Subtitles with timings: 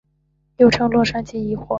[0.57, 1.67] 又称洛杉矶疑惑。